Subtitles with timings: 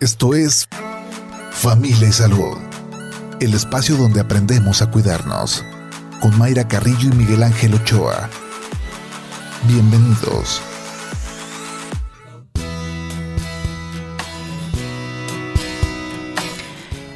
[0.00, 0.66] Esto es
[1.50, 2.56] Familia y Salud,
[3.38, 5.62] el espacio donde aprendemos a cuidarnos,
[6.22, 8.30] con Mayra Carrillo y Miguel Ángel Ochoa.
[9.68, 10.62] Bienvenidos.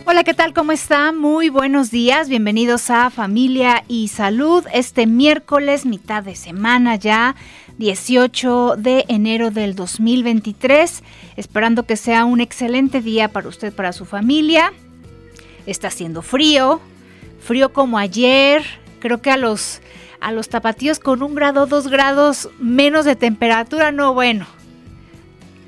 [0.05, 0.53] Hola, ¿qué tal?
[0.53, 1.11] ¿Cómo está?
[1.13, 2.29] Muy buenos días.
[2.29, 4.63] Bienvenidos a Familia y Salud.
[4.75, 7.35] Este miércoles, mitad de semana ya,
[7.79, 11.03] 18 de enero del 2023.
[11.37, 14.73] Esperando que sea un excelente día para usted, para su familia.
[15.67, 16.81] Está haciendo frío,
[17.41, 18.63] frío como ayer.
[19.01, 19.81] Creo que a los,
[20.21, 24.47] a los tapatíos con un grado, dos grados menos de temperatura, no, bueno.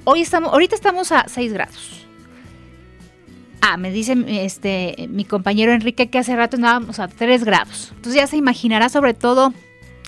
[0.05, 2.07] Hoy estamos, ahorita estamos a 6 grados
[3.69, 7.91] Ah, me dice este, mi compañero Enrique que hace rato andábamos a 3 grados.
[7.97, 9.53] Entonces ya se imaginará sobre todo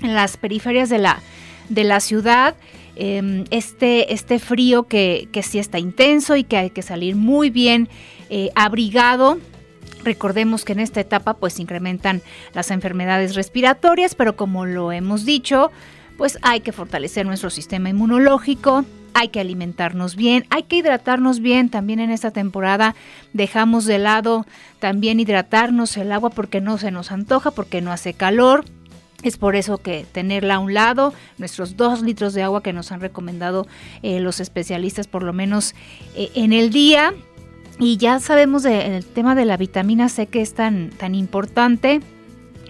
[0.01, 1.19] en las periferias de la,
[1.69, 2.55] de la ciudad
[2.97, 7.51] em, este, este frío que, que, sí está intenso y que hay que salir muy
[7.51, 7.89] bien
[8.31, 9.39] eh, abrigado.
[10.05, 12.23] Recordemos que en esta etapa pues incrementan
[12.55, 15.71] las enfermedades respiratorias, pero como lo hemos dicho,
[16.17, 21.71] pues hay que fortalecer nuestro sistema inmunológico, hay que alimentarnos bien, hay que hidratarnos bien.
[21.71, 22.95] También en esta temporada
[23.33, 24.47] dejamos de lado
[24.79, 28.65] también hidratarnos el agua porque no se nos antoja, porque no hace calor.
[29.25, 32.93] Es por eso que tenerla a un lado, nuestros dos litros de agua que nos
[32.93, 33.67] han recomendado
[34.03, 35.75] eh, los especialistas por lo menos
[36.15, 37.15] eh, en el día.
[37.81, 42.01] Y ya sabemos del tema de la vitamina C que es tan, tan importante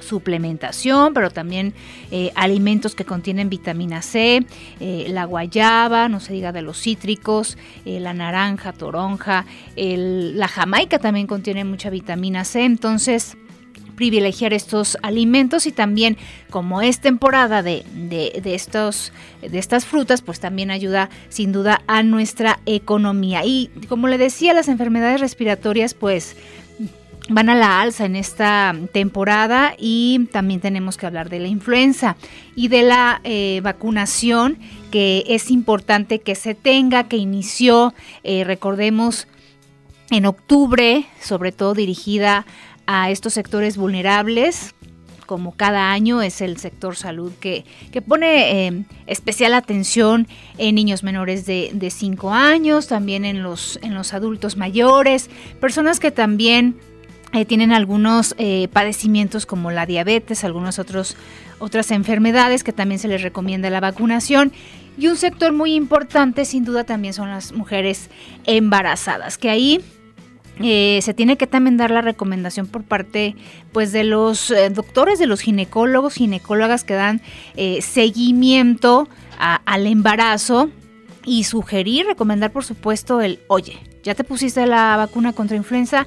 [0.00, 1.74] suplementación, pero también
[2.10, 4.46] eh, alimentos que contienen vitamina C,
[4.78, 9.44] la guayaba, no se diga de los cítricos, la naranja, toronja,
[9.76, 13.36] la jamaica también contiene mucha vitamina C, entonces
[13.98, 16.16] privilegiar estos alimentos y también
[16.50, 22.04] como es temporada de, de, estos, de estas frutas, pues también ayuda sin duda a
[22.04, 23.44] nuestra economía.
[23.44, 26.36] Y como le decía, las enfermedades respiratorias pues
[27.28, 32.16] van a la alza en esta temporada y también tenemos que hablar de la influenza
[32.54, 34.58] y de la eh, vacunación
[34.92, 39.26] que es importante que se tenga, que inició, eh, recordemos,
[40.10, 42.46] en octubre, sobre todo dirigida
[42.88, 44.74] a estos sectores vulnerables.
[45.26, 50.26] Como cada año es el sector salud que, que pone eh, especial atención
[50.56, 55.28] en niños menores de 5 años, también en los, en los adultos mayores,
[55.60, 56.76] personas que también
[57.34, 63.20] eh, tienen algunos eh, padecimientos como la diabetes, algunas otras enfermedades que también se les
[63.20, 64.50] recomienda la vacunación.
[64.96, 68.08] Y un sector muy importante sin duda también son las mujeres
[68.46, 69.84] embarazadas, que ahí
[70.62, 73.36] eh, se tiene que también dar la recomendación por parte
[73.72, 77.20] pues de los doctores, de los ginecólogos, ginecólogas que dan
[77.80, 79.08] seguimiento
[79.38, 80.70] al embarazo
[81.24, 86.06] y sugerir, recomendar por supuesto el, oye, ya te pusiste la vacuna contra influenza,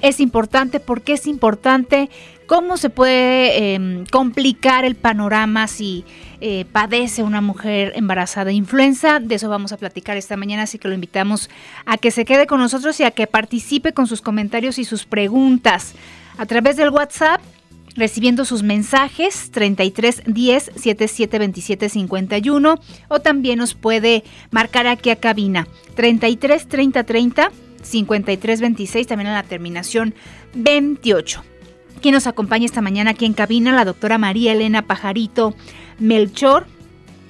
[0.00, 2.10] es importante, por qué es importante,
[2.46, 6.04] cómo se puede em, complicar el panorama si
[6.44, 9.20] eh, padece una mujer embarazada de influenza.
[9.20, 11.48] De eso vamos a platicar esta mañana, así que lo invitamos
[11.86, 15.04] a que se quede con nosotros y a que participe con sus comentarios y sus
[15.04, 15.94] preguntas
[16.36, 17.40] a través del WhatsApp.
[17.94, 25.16] Recibiendo sus mensajes 33 10 77 27 51 o también nos puede marcar aquí a
[25.16, 27.52] cabina 33 30 30
[27.82, 30.14] 5326, también en la terminación
[30.54, 31.51] 28.
[32.02, 35.54] Quien nos acompaña esta mañana aquí en cabina, la doctora María Elena Pajarito
[36.00, 36.66] Melchor.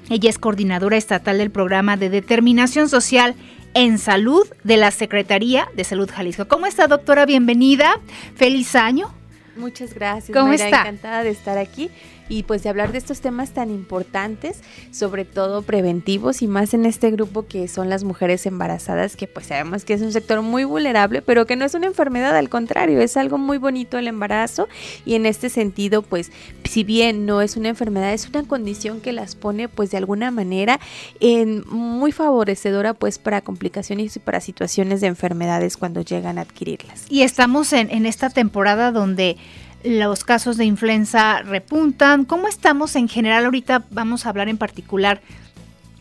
[0.08, 3.34] Ella es coordinadora estatal del programa de determinación social
[3.74, 6.48] en salud de la Secretaría de Salud Jalisco.
[6.48, 7.26] ¿Cómo está, doctora?
[7.26, 8.00] Bienvenida.
[8.34, 9.12] Feliz año.
[9.56, 10.36] Muchas gracias.
[10.36, 10.80] ¿Cómo está?
[10.80, 11.90] Encantada de estar aquí
[12.32, 16.86] y pues de hablar de estos temas tan importantes, sobre todo preventivos y más en
[16.86, 20.64] este grupo que son las mujeres embarazadas, que pues sabemos que es un sector muy
[20.64, 24.68] vulnerable, pero que no es una enfermedad, al contrario, es algo muy bonito el embarazo
[25.04, 26.32] y en este sentido pues
[26.64, 30.30] si bien no es una enfermedad, es una condición que las pone pues de alguna
[30.30, 30.80] manera
[31.20, 37.04] en muy favorecedora pues para complicaciones y para situaciones de enfermedades cuando llegan a adquirirlas.
[37.10, 39.36] Y estamos en, en esta temporada donde
[39.84, 42.24] los casos de influenza repuntan.
[42.24, 43.44] ¿Cómo estamos en general?
[43.44, 45.20] Ahorita vamos a hablar en particular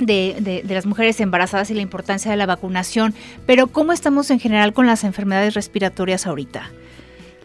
[0.05, 3.13] de, las mujeres embarazadas y la importancia de la vacunación,
[3.45, 6.69] pero ¿cómo estamos en general con las enfermedades respiratorias ahorita?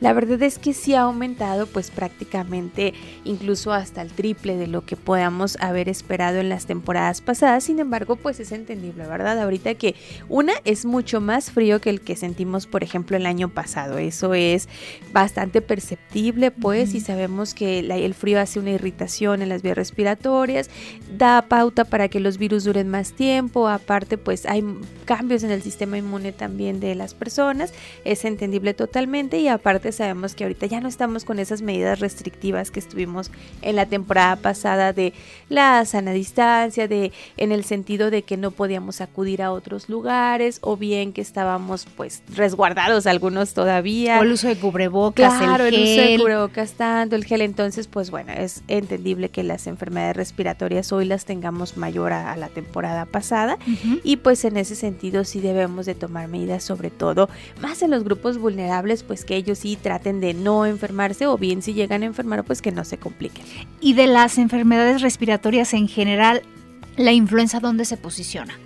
[0.00, 2.92] La verdad es que sí ha aumentado pues prácticamente
[3.24, 7.64] incluso hasta el triple de lo que podamos haber esperado en las temporadas pasadas.
[7.64, 9.40] Sin embargo, pues es entendible, ¿verdad?
[9.40, 9.94] Ahorita que
[10.28, 13.96] una es mucho más frío que el que sentimos, por ejemplo, el año pasado.
[13.96, 14.68] Eso es
[15.12, 20.68] bastante perceptible, pues, y sabemos que el frío hace una irritación en las vías respiratorias,
[21.16, 23.66] da pauta para que los virus duren más tiempo.
[23.66, 24.62] Aparte, pues hay
[25.06, 27.72] cambios en el sistema inmune también de las personas.
[28.04, 32.70] Es entendible totalmente y aparte sabemos que ahorita ya no estamos con esas medidas restrictivas
[32.70, 33.30] que estuvimos
[33.62, 35.12] en la temporada pasada de
[35.48, 40.58] la sana distancia, de en el sentido de que no podíamos acudir a otros lugares
[40.62, 44.20] o bien que estábamos pues resguardados algunos todavía.
[44.20, 47.86] O el uso de cubrebocas, claro, el, el uso de cubrebocas tanto, el gel, entonces
[47.86, 53.06] pues bueno, es entendible que las enfermedades respiratorias hoy las tengamos mayor a, la temporada
[53.06, 53.58] pasada.
[54.02, 57.28] Y pues en ese sentido sí debemos de tomar medidas sobre todo
[57.60, 61.62] más en los grupos vulnerables pues que ellos sí traten de no enfermarse o bien
[61.62, 63.44] si llegan a enfermar pues que no se compliquen.
[63.80, 66.42] Y de las enfermedades respiratorias en general,
[66.96, 68.58] la influenza dónde se posiciona?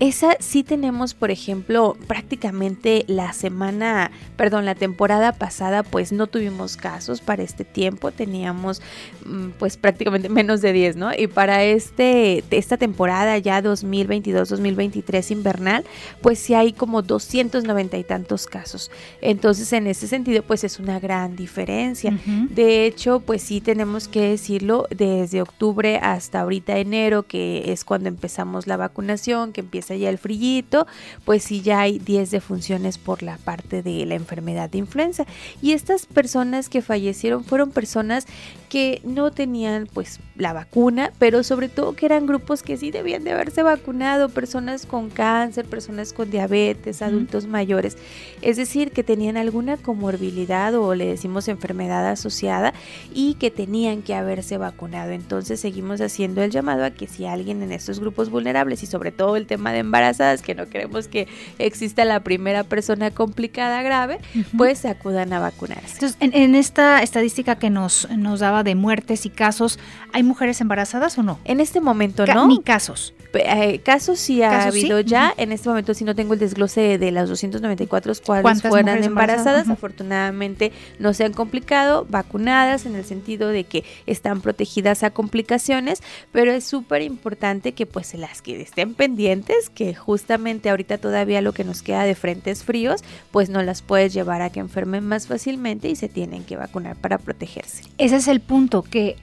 [0.00, 6.78] Esa sí tenemos, por ejemplo, prácticamente la semana, perdón, la temporada pasada, pues no tuvimos
[6.78, 8.80] casos para este tiempo, teníamos
[9.26, 11.10] mm, pues prácticamente menos de 10, ¿no?
[11.14, 15.84] Y para este, esta temporada ya 2022-2023 invernal,
[16.22, 18.90] pues sí hay como 290 y tantos casos.
[19.20, 22.18] Entonces, en ese sentido, pues es una gran diferencia.
[22.48, 28.08] De hecho, pues sí tenemos que decirlo, desde octubre hasta ahorita enero, que es cuando
[28.08, 30.86] empezamos la vacunación, que empieza ya el frillito,
[31.24, 35.26] pues sí ya hay 10 defunciones por la parte de la enfermedad de influenza.
[35.62, 38.26] Y estas personas que fallecieron fueron personas
[38.70, 43.24] que no tenían pues la vacuna, pero sobre todo que eran grupos que sí debían
[43.24, 47.98] de haberse vacunado, personas con cáncer, personas con diabetes, adultos mayores,
[48.42, 52.72] es decir, que tenían alguna comorbilidad o le decimos enfermedad asociada
[53.12, 55.10] y que tenían que haberse vacunado.
[55.10, 59.10] Entonces seguimos haciendo el llamado a que si alguien en estos grupos vulnerables y sobre
[59.10, 61.26] todo el tema de embarazadas, que no queremos que
[61.58, 64.20] exista la primera persona complicada grave,
[64.56, 65.94] pues acudan a vacunarse.
[65.94, 69.78] Entonces, en, esta estadística que nos, nos daba de muertes y casos,
[70.12, 71.38] ¿hay mujeres embarazadas o no?
[71.44, 72.46] En este momento no.
[72.46, 73.14] Ni casos.
[73.34, 75.32] Eh, casos sí ha habido ya.
[75.36, 79.68] En este momento sí no tengo el desglose de las 294 cuáles fueran embarazadas.
[79.68, 86.02] Afortunadamente no se han complicado, vacunadas en el sentido de que están protegidas a complicaciones,
[86.32, 91.52] pero es súper importante que pues las que estén pendientes, que justamente ahorita todavía lo
[91.52, 95.26] que nos queda de frentes fríos, pues no las puedes llevar a que enfermen más
[95.26, 97.84] fácilmente y se tienen que vacunar para protegerse.
[97.98, 99.16] Ese es el punto que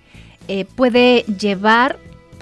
[0.48, 1.98] eh, puede llevar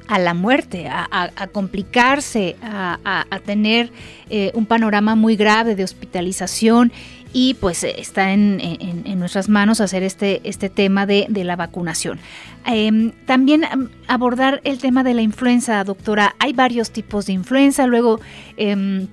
[0.07, 3.91] a la muerte, a, complicarse, a, tener
[4.29, 6.91] eh, un panorama muy grave de hospitalización
[7.33, 12.19] y pues está en, nuestras manos hacer este, este tema de, la vacunación.
[12.65, 13.65] Em, también
[14.07, 16.35] abordar el tema de la influenza, doctora.
[16.39, 18.19] Hay varios tipos de influenza, luego...
[18.57, 19.07] Em,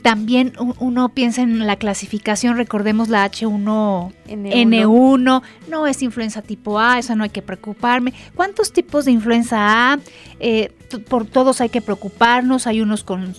[0.00, 7.14] también uno piensa en la clasificación, recordemos la H1N1, no es influenza tipo A, eso
[7.16, 8.14] no hay que preocuparme.
[8.34, 9.98] ¿Cuántos tipos de influenza A?
[10.38, 10.72] Eh,
[11.08, 13.34] por todos hay que preocuparnos, hay unos con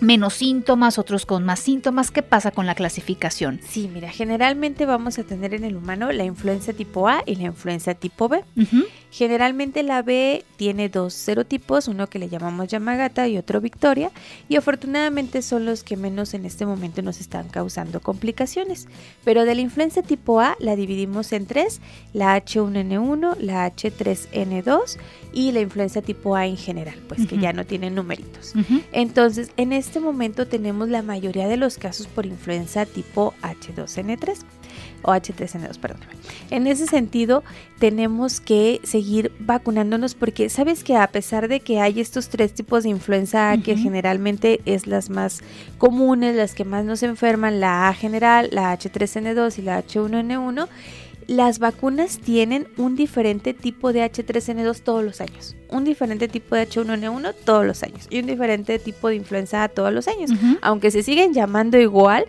[0.00, 2.10] menos síntomas, otros con más síntomas.
[2.10, 3.60] ¿Qué pasa con la clasificación?
[3.68, 7.44] Sí, mira, generalmente vamos a tener en el humano la influenza tipo A y la
[7.44, 8.44] influenza tipo B.
[9.10, 14.10] Generalmente la B tiene dos serotipos, uno que le llamamos Yamagata y otro Victoria,
[14.50, 18.86] y afortunadamente son los que menos en este momento nos están causando complicaciones.
[19.24, 21.80] Pero de la influenza tipo A la dividimos en tres,
[22.12, 24.98] la H1N1, la H3N2
[25.32, 28.52] y la influenza tipo A en general, pues que ya no tienen numeritos.
[28.92, 34.38] Entonces, en este momento tenemos la mayoría de los casos por influenza tipo H2N3
[35.02, 36.12] o H3N2, perdóname.
[36.50, 37.42] En ese sentido,
[37.78, 42.82] tenemos que seguir vacunándonos porque sabes que a pesar de que hay estos tres tipos
[42.82, 45.40] de influenza que generalmente es las más
[45.78, 50.68] comunes, las que más nos enferman, la A general, la H3N2 y la H1N1,
[51.28, 56.66] las vacunas tienen un diferente tipo de H3N2 todos los años, un diferente tipo de
[56.66, 60.30] H1N1 todos los años y un diferente tipo de influenza todos los años.
[60.62, 62.24] Aunque se siguen llamando igual,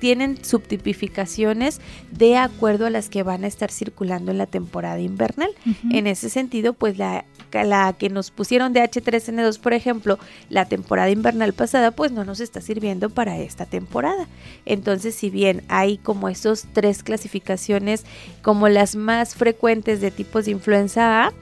[0.00, 1.80] tienen subtipificaciones
[2.10, 5.50] de acuerdo a las que van a estar circulando en la temporada invernal.
[5.92, 10.18] En ese sentido, pues la, la que nos pusieron de H3N2, por ejemplo,
[10.48, 14.26] la temporada invernal pasada, pues no nos está sirviendo para esta temporada.
[14.66, 18.04] Entonces, si bien hay como esos tres clasificaciones
[18.40, 21.32] como las más frecuentes de tipos de influenza A,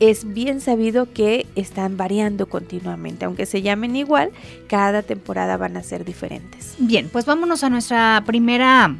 [0.00, 4.30] es bien sabido que están variando continuamente, aunque se llamen igual,
[4.66, 6.74] cada temporada van a ser diferentes.
[6.78, 8.96] Bien, pues vámonos a nuestra primera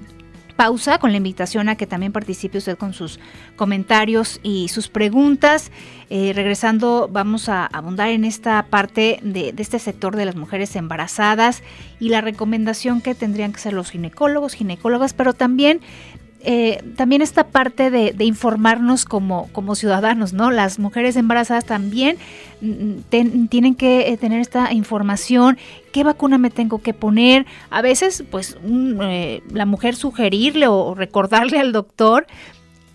[0.60, 3.18] pausa con la invitación a que también participe usted con sus
[3.56, 5.72] comentarios y sus preguntas.
[6.10, 11.62] Eh, regresando, vamos a abundar en esta parte de, este sector de las mujeres embarazadas
[11.98, 15.80] y la recomendación que tendrían que ser los ginecólogos, ginecólogas, pero también
[16.42, 20.50] eh, también esta parte de, informarnos como, como, ciudadanos, ¿no?
[20.50, 22.16] Las mujeres embarazadas también
[22.60, 25.58] mm, tienen que eh, tener esta información,
[25.92, 31.58] qué vacuna me tengo que poner, a veces pues eh, la mujer sugerirle o, recordarle
[31.58, 32.26] al doctor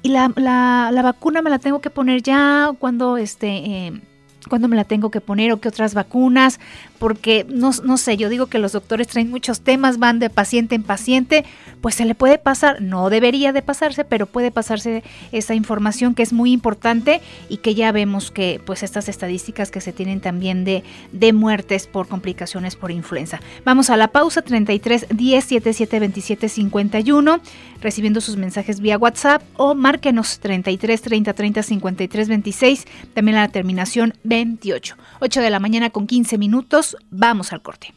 [0.02, 4.02] y la, la, la, vacuna me la tengo que poner ya cuando este
[4.48, 6.60] cuándo me la tengo que poner o qué otras vacunas,
[7.00, 10.75] porque no, no, sé, yo digo que los doctores traen muchos temas, van de paciente
[10.75, 11.46] en paciente,
[11.82, 16.24] pues se le puede pasar, no debería de pasarse, pero puede pasarse esa información que
[16.24, 20.64] es muy importante y que ya vemos que pues estas estadísticas que se tienen también
[20.64, 23.40] de, de muertes por complicaciones por influenza.
[23.64, 27.40] Vamos a la pausa 33 10 77 27 51,
[27.82, 34.14] recibiendo sus mensajes vía WhatsApp o márquenos 33 30 30 53 26, también la terminación
[34.24, 34.96] 28.
[35.22, 37.94] 8 de la mañana con 15 minutos, vamos al corte.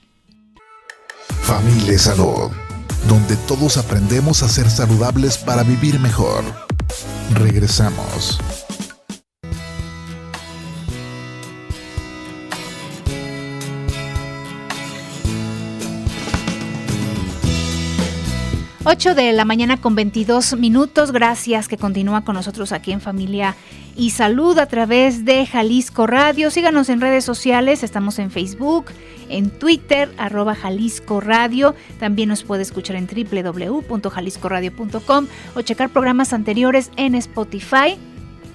[1.42, 2.50] Familia Salud,
[3.08, 6.44] donde todos aprendemos a ser saludables para vivir mejor.
[7.34, 8.38] Regresamos.
[18.90, 21.12] 8 de la mañana con 22 minutos.
[21.12, 23.54] Gracias que continúa con nosotros aquí en Familia
[23.94, 26.50] y Salud a través de Jalisco Radio.
[26.50, 27.82] Síganos en redes sociales.
[27.82, 28.86] Estamos en Facebook,
[29.28, 31.74] en Twitter, arroba Jalisco Radio.
[32.00, 37.98] También nos puede escuchar en www.jaliscoradio.com o checar programas anteriores en Spotify,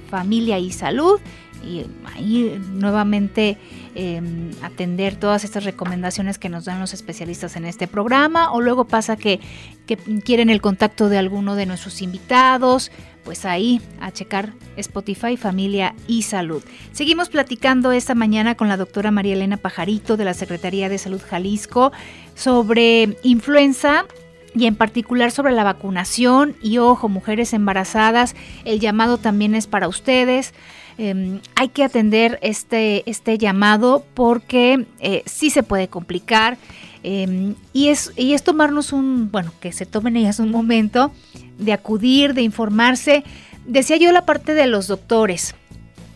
[0.09, 1.19] Familia y Salud.
[1.63, 1.85] Y
[2.15, 3.59] ahí nuevamente
[3.95, 8.85] Em, atender todas estas recomendaciones que nos dan los especialistas en este programa o luego
[8.85, 9.39] pasa que,
[9.85, 12.91] que quieren el contacto de alguno de nuestros invitados,
[13.23, 16.63] pues ahí a checar Spotify, familia y salud.
[16.91, 21.21] Seguimos platicando esta mañana con la doctora María Elena Pajarito de la Secretaría de Salud
[21.21, 21.91] Jalisco
[22.33, 24.05] sobre influenza
[24.55, 28.35] y en particular sobre la vacunación y ojo, mujeres embarazadas,
[28.65, 30.53] el llamado también es para ustedes.
[30.97, 36.57] Em, hay que atender este, este llamado porque eh, sí se puede complicar
[37.01, 41.11] em, y, es, y es tomarnos un, bueno, que se tomen ellas un momento
[41.57, 43.23] de acudir, de informarse.
[43.65, 45.55] Decía yo la parte de los doctores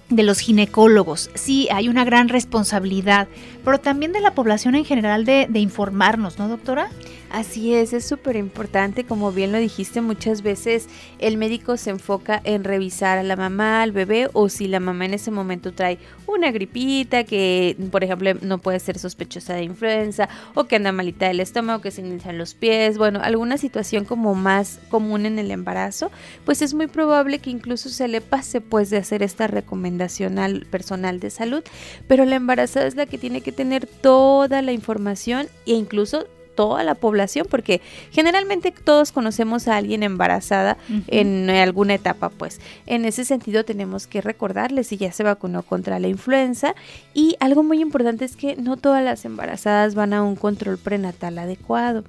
[0.10, 1.30] de los ginecólogos.
[1.34, 3.28] Sí, hay una gran responsabilidad,
[3.68, 6.90] pero también de la población en general de, informarnos, ¿no, doctora?
[7.30, 10.88] Así es, es súper importante, como bien lo dijiste, muchas veces
[11.20, 15.04] el médico se enfoca en revisar a la mamá, al bebé, o si la mamá
[15.04, 20.30] en ese momento trae una gripita que, por ejemplo, no puede ser sospechosa de influenza,
[20.54, 24.34] o que anda malita del estómago, que se inician los pies, bueno, alguna situación como
[24.34, 26.10] más común en el embarazo,
[26.46, 30.66] pues es muy probable que incluso se le pase pues de hacer esta recomendación al
[30.68, 31.64] personal de salud,
[32.08, 36.84] pero la embarazada es la que tiene que tener toda la información e incluso toda
[36.84, 42.60] la población, porque generalmente todos conocemos a alguien embarazada en alguna etapa, pues.
[42.88, 46.74] En ese sentido tenemos que recordarle si ya se vacunó contra la influenza.
[47.14, 51.38] Y algo muy importante es que no todas las embarazadas van a un control prenatal
[51.38, 52.04] adecuado.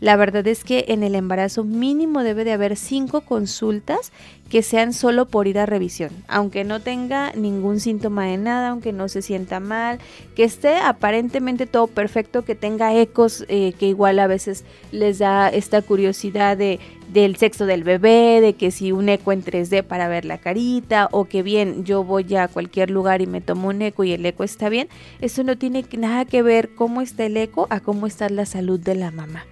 [0.00, 4.12] La verdad es que en el embarazo mínimo debe de haber cinco consultas
[4.48, 8.92] que sean solo por ir a revisión, aunque no tenga ningún síntoma de nada, aunque
[8.92, 9.98] no se sienta mal,
[10.34, 15.48] que esté aparentemente todo perfecto, que tenga ecos, eh, que igual a veces les da
[15.48, 16.80] esta curiosidad de,
[17.12, 21.08] del sexo del bebé, de que si un eco en 3D para ver la carita,
[21.10, 24.24] o que bien, yo voy a cualquier lugar y me tomo un eco y el
[24.24, 24.88] eco está bien,
[25.20, 28.80] eso no tiene nada que ver cómo está el eco a cómo está la salud
[28.80, 29.44] de la mamá.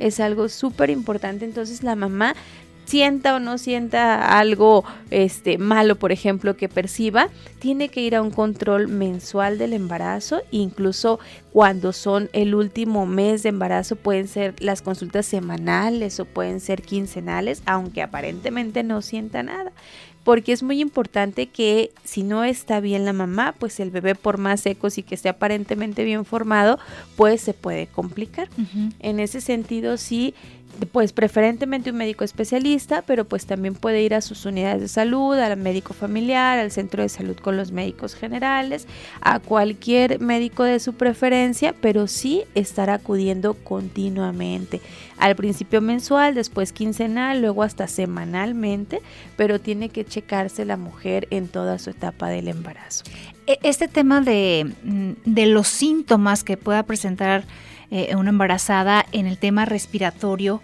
[0.00, 2.34] Es algo súper importante, entonces la mamá
[2.84, 8.22] sienta o no sienta algo este malo, por ejemplo, que perciba, tiene que ir a
[8.22, 11.18] un control mensual del embarazo, incluso
[11.52, 16.82] cuando son el último mes de embarazo pueden ser las consultas semanales o pueden ser
[16.82, 19.72] quincenales, aunque aparentemente no sienta nada.
[20.24, 24.38] Porque es muy importante que si no está bien la mamá, pues el bebé por
[24.38, 26.78] más ecos y que esté aparentemente bien formado,
[27.14, 28.48] pues se puede complicar.
[29.00, 30.34] En ese sentido, sí
[30.92, 35.38] pues preferentemente un médico especialista, pero pues también puede ir a sus unidades de salud,
[35.38, 38.86] al médico familiar, al centro de salud con los médicos generales,
[39.20, 44.80] a cualquier médico de su preferencia, pero sí estar acudiendo continuamente.
[45.18, 49.00] Al principio mensual, después quincenal, luego hasta semanalmente,
[49.36, 53.04] pero tiene que checarse la mujer en toda su etapa del embarazo.
[53.46, 57.44] E, este tema de, mm, de los síntomas que pueda presentar
[57.90, 60.62] eh, una embarazada en el tema respiratorio,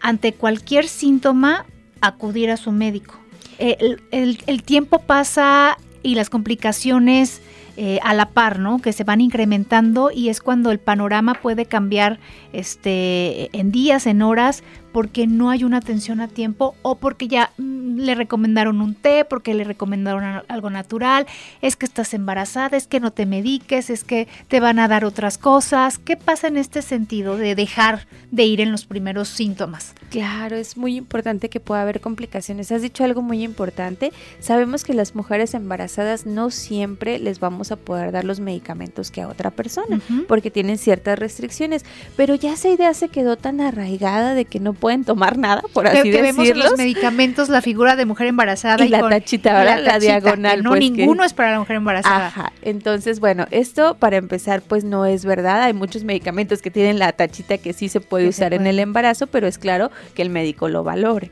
[0.00, 1.64] ante cualquier síntoma
[2.00, 3.14] acudir a su médico.
[3.58, 7.40] El, tiempo pasa y las complicaciones
[7.76, 8.80] eh, a la par, ¿no?
[8.80, 12.18] Que se van incrementando y es cuando el panorama puede cambiar
[12.52, 14.62] este, en días, en horas,
[14.94, 19.24] porque no hay una atención a tiempo o porque ya mm, le recomendaron un té,
[19.24, 21.26] porque le recomendaron algo natural,
[21.62, 25.04] es que estás embarazada, es que no te mediques, es que te van a dar
[25.04, 25.98] otras cosas.
[25.98, 29.94] ¿Qué pasa en este sentido de dejar de ir en los primeros síntomas?
[30.10, 32.70] Claro, es muy importante que pueda haber complicaciones.
[32.70, 34.12] Has dicho algo muy importante.
[34.38, 39.22] Sabemos que las mujeres embarazadas no siempre les vamos a poder dar los medicamentos que
[39.22, 41.84] a otra persona, porque tienen ciertas restricciones,
[42.16, 45.86] pero ya esa idea se quedó tan arraigada de que no pueden tomar nada, por
[45.86, 46.22] así decirlo.
[46.22, 50.62] vemos en los medicamentos la figura de mujer embarazada y, la tachita, ahora la, diagonal.
[50.62, 52.26] no, pues, ninguno es para la mujer embarazada.
[52.26, 55.62] Ajá, entonces, bueno, esto para empezar, pues no es verdad.
[55.62, 59.26] Hay muchos medicamentos que tienen la tachita que sí se puede usar en el embarazo,
[59.26, 61.30] pero es claro que el médico lo valore.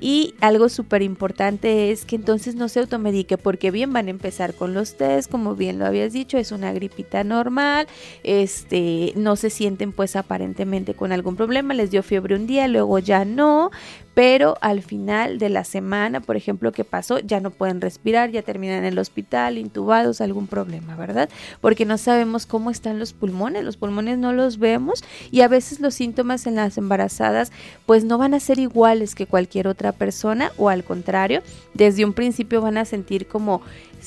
[0.00, 4.54] Y algo súper importante es que entonces no se automedique, porque bien van a empezar
[4.54, 7.88] con los test, como bien lo habías dicho, es una gripita normal,
[8.22, 12.91] este, no se sienten pues aparentemente con algún problema, les dio fiebre un día, luego
[12.98, 13.70] ya no,
[14.14, 18.42] pero al final de la semana, por ejemplo, que pasó, ya no pueden respirar, ya
[18.42, 21.28] terminan en el hospital, intubados, algún problema, ¿verdad?
[21.60, 25.80] Porque no sabemos cómo están los pulmones, los pulmones no los vemos y a veces
[25.80, 27.52] los síntomas en las embarazadas
[27.86, 31.42] pues no van a ser iguales que cualquier otra persona o al contrario,
[31.74, 33.62] desde un principio van a sentir como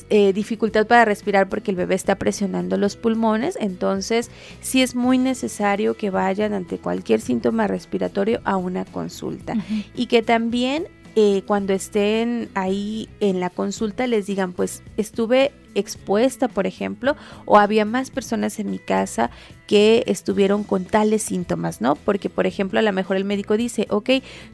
[0.10, 4.30] eh, dificultad para respirar porque el bebé está presionando los pulmones, entonces
[4.62, 9.56] sí es muy necesario que vayan ante cualquier síntoma respiratorio a una consulta.
[9.96, 16.48] Y que también eh, cuando estén ahí en la consulta les digan pues estuve expuesta,
[16.48, 17.16] por ejemplo,
[17.46, 19.30] o había más personas en mi casa
[19.68, 21.96] que estuvieron con tales síntomas, ¿no?
[21.96, 24.10] Porque, por ejemplo, a lo mejor el médico dice, ok,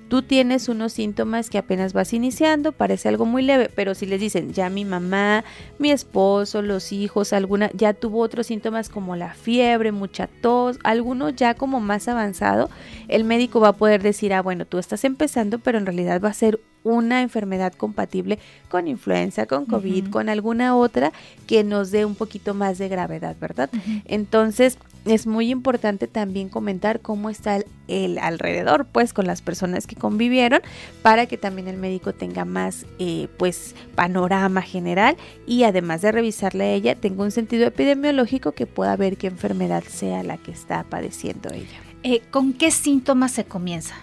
[0.08, 4.20] tú tienes unos síntomas que apenas vas iniciando, parece algo muy leve, pero si les
[4.20, 5.44] dicen, ya mi mamá,
[5.80, 11.30] mi esposo, los hijos, alguna, ya tuvo otros síntomas como la fiebre, mucha tos, alguno
[11.30, 12.70] ya como más avanzado,
[13.08, 16.30] el médico va a poder decir, ah, bueno, tú estás empezando, pero en realidad va
[16.30, 21.11] a ser una enfermedad compatible con influenza, con COVID, con alguna otra
[21.47, 23.69] que nos dé un poquito más de gravedad, ¿verdad?
[24.05, 29.95] Entonces, es muy importante también comentar cómo está el, alrededor, pues, con las personas que
[29.95, 30.61] convivieron,
[31.01, 35.17] para que también el médico tenga más, eh, pues, panorama general
[35.48, 39.83] y además de revisarle a ella, tenga un sentido epidemiológico que pueda ver qué enfermedad
[39.83, 41.79] sea la que está padeciendo ella.
[42.03, 43.96] Eh, ¿Con qué síntomas se comienza?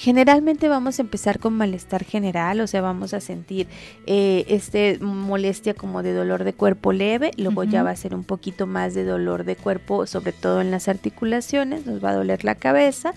[0.00, 3.66] Generalmente vamos a empezar con malestar general, o sea, vamos a sentir
[4.06, 8.22] eh, este molestia como de dolor de cuerpo leve, luego ya va a ser un
[8.22, 12.44] poquito más de dolor de cuerpo, sobre todo en las articulaciones, nos va a doler
[12.44, 13.12] la cabeza,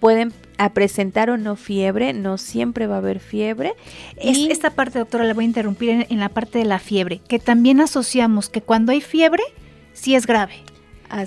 [0.00, 0.32] pueden
[0.72, 3.74] presentar o no fiebre, no siempre va a haber fiebre.
[4.20, 7.38] y esta parte, doctora, la voy a interrumpir en, la parte de la fiebre, que
[7.38, 9.44] también asociamos que cuando hay fiebre,
[9.92, 10.63] sí es grave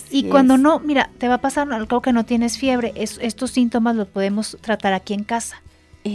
[0.09, 3.95] y cuando no, mira, te va a pasar algo que no tienes fiebre, estos síntomas
[3.95, 5.61] los podemos tratar aquí en casa.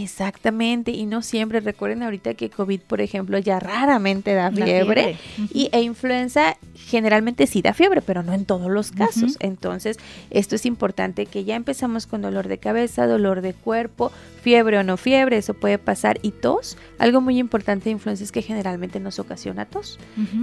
[0.01, 1.59] Exactamente, y no siempre.
[1.59, 5.17] Recuerden ahorita que COVID, por ejemplo, ya raramente da fiebre,
[5.53, 9.37] y e influenza generalmente sí da fiebre, pero no en todos los casos.
[9.39, 9.97] Entonces,
[10.31, 14.83] esto es importante que ya empezamos con dolor de cabeza, dolor de cuerpo, fiebre o
[14.83, 16.77] no fiebre, eso puede pasar, y tos.
[16.97, 19.99] Algo muy importante de influenza es que generalmente nos ocasiona tos.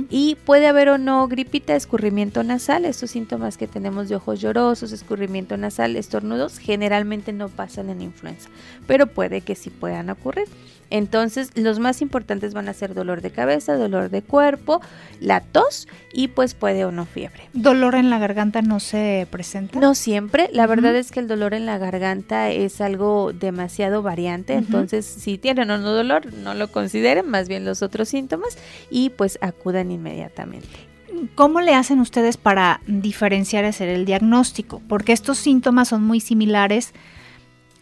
[0.09, 4.93] Y puede haber o no gripita, escurrimiento nasal, estos síntomas que tenemos de ojos llorosos,
[4.93, 8.49] escurrimiento nasal, estornudos, generalmente no pasan en influenza,
[8.87, 10.49] pero puede que sí puedan ocurrir.
[10.91, 14.81] Entonces, los más importantes van a ser dolor de cabeza, dolor de cuerpo,
[15.21, 17.49] la tos y pues puede o no fiebre.
[17.53, 19.79] ¿Dolor en la garganta no se presenta?
[19.79, 20.51] No siempre.
[20.53, 24.55] La verdad es que el dolor en la garganta es algo demasiado variante.
[24.55, 28.59] Entonces, si tienen o no dolor, no lo consideren, más bien los otros síntomas
[28.91, 30.91] y pues acudan inmediatamente.
[31.35, 34.81] ¿Cómo le hacen ustedes para diferenciar hacer el diagnóstico?
[34.89, 36.95] Porque estos síntomas son muy similares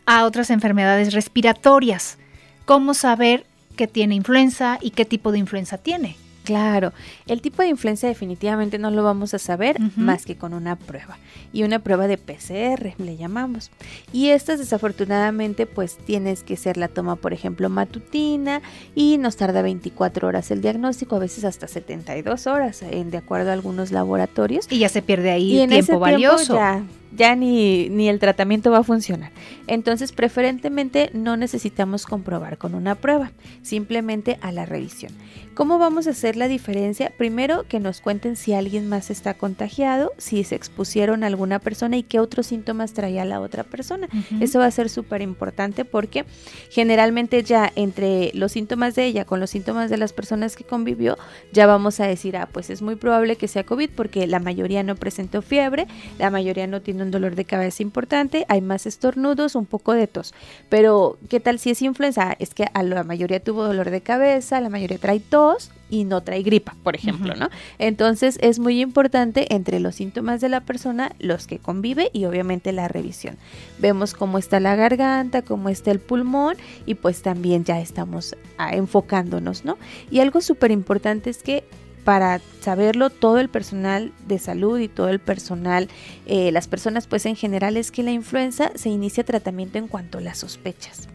[0.09, 2.17] a otras enfermedades respiratorias.
[2.65, 3.45] ¿Cómo saber
[3.77, 6.17] que tiene influenza y qué tipo de influenza tiene?
[6.45, 6.95] Claro,
[7.27, 11.19] el tipo de influenza definitivamente no lo vamos a saber más que con una prueba
[11.53, 13.71] y una prueba de PCR le llamamos.
[14.11, 18.63] Y estas desafortunadamente pues tienes que ser la toma por ejemplo matutina
[18.95, 23.51] y nos tarda 24 horas el diagnóstico, a veces hasta 72 horas en de acuerdo
[23.51, 24.69] a algunos laboratorios.
[24.71, 26.55] Y ya se pierde ahí tiempo valioso.
[26.55, 26.83] ya
[27.17, 29.33] ya ni, ni el tratamiento va a funcionar.
[29.67, 35.13] Entonces, preferentemente no necesitamos comprobar con una prueba, simplemente a la revisión.
[35.55, 37.13] ¿Cómo vamos a hacer la diferencia?
[37.19, 41.97] Primero, que nos cuenten si alguien más está contagiado, si se expusieron a alguna persona
[41.97, 44.09] y qué otros síntomas traía la otra persona.
[44.39, 46.25] Eso va a ser súper importante porque
[46.71, 51.19] generalmente ya entre los síntomas de ella con los síntomas de las personas que convivió,
[51.53, 54.85] ya vamos a decir, ah, pues es muy probable que sea COVID porque la mayoría
[54.85, 55.89] no presentó fiebre,
[56.21, 60.07] la mayoría no tiene un dolor de cabeza importante, hay más estornudos, un poco de
[60.07, 60.35] tos.
[60.69, 62.37] Pero, ¿qué tal si es influenza?
[62.39, 66.23] Es que a la mayoría tuvo dolor de cabeza, la mayoría trae tos y no
[66.23, 67.49] trae gripa, por ejemplo, ¿no?
[67.79, 72.73] Entonces es muy importante entre los síntomas de la persona, los que convive y obviamente
[72.73, 73.37] la revisión.
[73.79, 76.57] Vemos cómo está la garganta, cómo está el pulmón
[76.87, 79.79] y pues también ya estamos ah, enfocándonos, ¿no?
[80.11, 81.65] Y algo súper importante es que
[82.09, 85.91] para saberlo todo el personal de salud y todo el personal,
[86.25, 90.19] eh, las personas pues en general es que la influenza se inicia tratamiento en cuanto
[90.19, 91.07] las sospechas.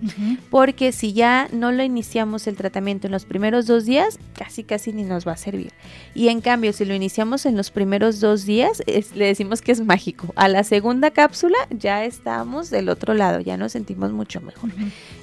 [0.51, 4.93] Porque si ya no lo iniciamos el tratamiento en los primeros dos días, casi casi
[4.93, 5.71] ni nos va a servir.
[6.13, 9.83] Y en cambio, si lo iniciamos en los primeros dos días, le decimos que es
[9.83, 10.31] mágico.
[10.35, 14.69] A la segunda cápsula ya estamos del otro lado, ya nos sentimos mucho mejor.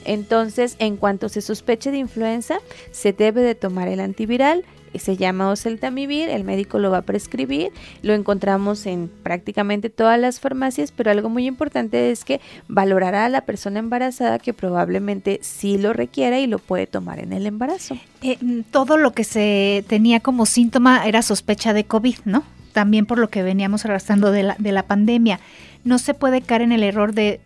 [0.04, 2.58] Entonces, en cuanto se sospeche de influenza,
[2.90, 4.64] se debe de tomar el antiviral
[4.98, 7.72] se llama oseltamivir, el médico lo va a prescribir,
[8.02, 13.28] lo encontramos en prácticamente todas las farmacias, pero algo muy importante es que valorará a
[13.28, 17.96] la persona embarazada que probablemente sí lo requiera y lo puede tomar en el embarazo.
[18.22, 22.42] Eh, mm, todo lo que se tenía como síntoma era sospecha de COVID, ¿no?
[22.72, 25.40] También por lo que veníamos arrastrando de la, de la pandemia.
[25.84, 27.40] No se puede caer en el error de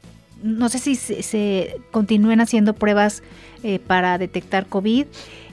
[0.44, 3.22] no sé si se, continúen haciendo pruebas
[3.64, 5.06] eh, para detectar COVID,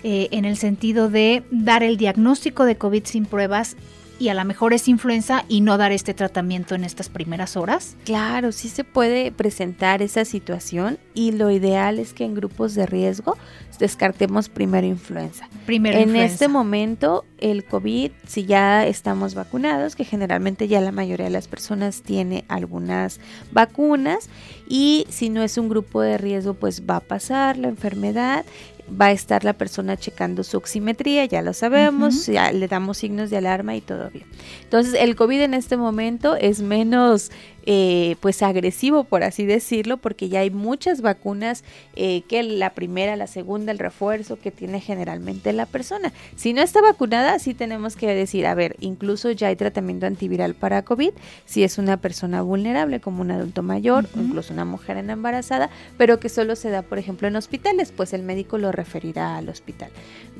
[0.03, 3.77] eh, en el sentido de dar el diagnóstico de COVID sin pruebas
[4.21, 7.97] y a lo mejor es influenza y no dar este tratamiento en estas primeras horas?
[8.05, 12.85] Claro, sí se puede presentar esa situación y lo ideal es que en grupos de
[12.85, 13.35] riesgo
[13.79, 15.49] descartemos primero influenza.
[15.65, 21.25] Primero en este momento el COVID, si ya estamos vacunados, que generalmente ya la mayoría
[21.25, 23.19] de las personas tiene algunas
[23.51, 24.29] vacunas
[24.69, 28.45] y si no es un grupo de riesgo, pues va a pasar la enfermedad
[28.99, 33.29] va a estar la persona checando su oximetría, ya lo sabemos, ya le damos signos
[33.29, 34.25] de alarma y todo bien.
[34.63, 37.31] Entonces, el COVID en este momento es menos
[37.65, 41.63] eh, pues agresivo, por así decirlo, porque ya hay muchas vacunas
[41.95, 46.11] eh, que la primera, la segunda, el refuerzo que tiene generalmente la persona.
[46.35, 50.55] Si no está vacunada, sí tenemos que decir, a ver, incluso ya hay tratamiento antiviral
[50.55, 51.11] para COVID,
[51.45, 55.69] si es una persona vulnerable como un adulto mayor o incluso una mujer en embarazada,
[55.97, 59.49] pero que solo se da, por ejemplo, en hospitales, pues el médico lo referirá al
[59.49, 59.91] hospital.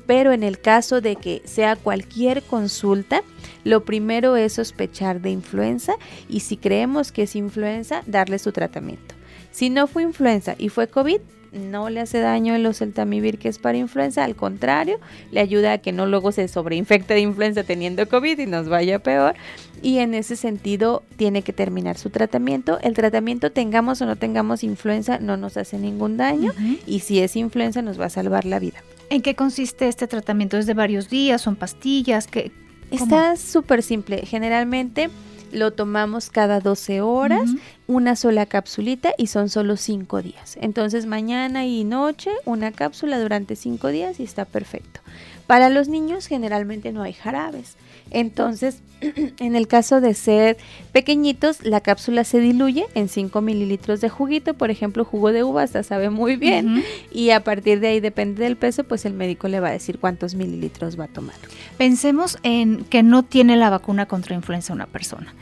[0.08, 3.22] Pero en el caso de que sea cualquier consulta,
[3.64, 5.94] lo primero es sospechar de influenza
[6.30, 9.16] y si creemos que es influenza, darle su tratamiento.
[9.52, 11.20] Si no fue influenza y fue COVID,
[11.52, 15.00] no le hace daño el oseltamivir que es para influenza, al contrario,
[15.32, 19.00] le ayuda a que no luego se sobreinfecte de influenza teniendo COVID y nos vaya
[19.00, 19.36] peor.
[19.82, 22.80] Y en ese sentido tiene que terminar su tratamiento.
[22.82, 26.54] El tratamiento tengamos o no tengamos influenza no nos hace ningún daño
[26.86, 28.82] y si es influenza nos va a salvar la vida.
[29.10, 30.58] ¿En qué consiste este tratamiento?
[30.58, 31.42] ¿Es de varios días?
[31.42, 32.28] ¿Son pastillas?
[32.28, 32.52] ¿Qué,
[32.92, 34.26] Está súper simple.
[34.26, 35.10] Generalmente
[35.52, 37.50] lo tomamos cada 12 horas,
[37.88, 40.58] una sola capsulita y son solo 5 días.
[40.62, 45.02] Entonces mañana y noche una cápsula durante 5 días y está perfecto.
[45.48, 47.76] Para los niños generalmente no hay jarabes.
[48.12, 48.82] Entonces,
[49.40, 50.58] en el caso de ser
[50.92, 55.64] pequeñitos, la cápsula se diluye en 5 mililitros de juguito, por ejemplo, jugo de uva,
[55.64, 56.84] hasta sabe muy bien.
[57.12, 60.00] Y a partir de ahí, depende del peso, pues el médico le va a decir
[60.00, 61.36] cuántos mililitros va a tomar.
[61.78, 65.34] Pensemos en que no tiene la vacuna contra influenza una persona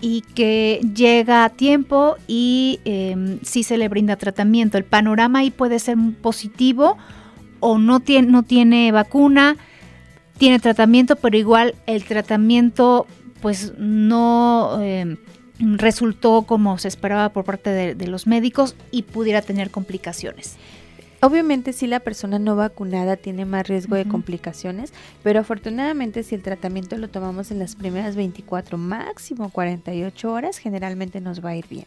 [0.00, 4.76] y que llega a tiempo y eh, sí se le brinda tratamiento.
[4.76, 6.98] El panorama ahí puede ser positivo
[7.60, 9.56] o no tiene, no tiene vacuna
[10.38, 13.06] tiene tratamiento, pero igual el tratamiento
[13.40, 15.16] pues no eh,
[15.58, 20.56] resultó como se esperaba por parte de, los médicos y pudiera tener complicaciones.
[21.20, 24.92] Obviamente si la persona no vacunada tiene más riesgo de complicaciones,
[25.22, 31.22] pero afortunadamente si el tratamiento lo tomamos en las primeras 24, máximo 48 horas, generalmente
[31.22, 31.86] nos va a ir bien.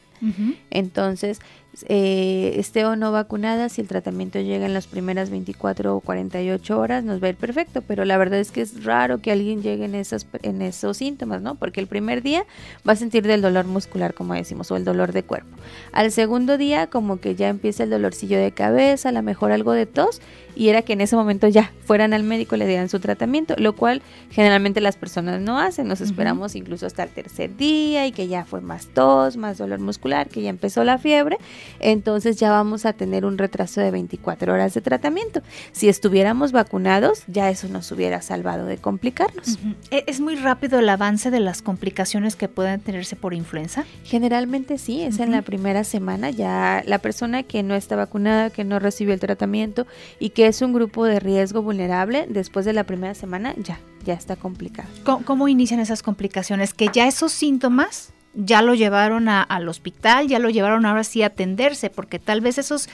[0.69, 1.39] Entonces,
[1.87, 6.79] eh, esté o no vacunada, si el tratamiento llega en las primeras 24 o 48
[6.79, 9.61] horas, nos va a ir perfecto, pero la verdad es que es raro que alguien
[9.61, 11.55] llegue en, en esos síntomas, ¿no?
[11.55, 12.45] Porque el primer día
[12.87, 15.55] va a sentir del dolor muscular, como decimos, o el dolor de cuerpo.
[15.91, 19.73] Al segundo día, como que ya empieza el dolorcillo de cabeza, a lo mejor algo
[19.73, 20.21] de tos,
[20.57, 23.55] y era que en ese momento ya fueran al médico y le dieran su tratamiento,
[23.57, 28.11] lo cual generalmente las personas no hacen, nos esperamos incluso hasta el tercer día y
[28.11, 31.37] que ya fue más tos, más dolor muscular, que ya empezó la fiebre
[31.79, 35.41] entonces ya vamos a tener un retraso de 24 horas de tratamiento.
[35.71, 39.59] Si estuviéramos vacunados, ya eso nos hubiera salvado de complicarnos.
[39.91, 43.85] ¿E-, ¿Es muy rápido el avance de las complicaciones que puedan tenerse por influenza?
[44.03, 46.29] Generalmente sí, es en la primera semana.
[46.29, 49.87] Ya la persona que no está vacunada, que no recibió el tratamiento
[50.19, 54.13] y que es un grupo de riesgo vulnerable, después de la primera semana ya, ya
[54.13, 54.89] está complicado.
[55.03, 56.73] cómo inician esas complicaciones?
[56.73, 61.27] Que ya esos síntomas ya lo llevaron al hospital, ya lo llevaron ahora sí a
[61.27, 62.87] atenderse, porque tal vez esos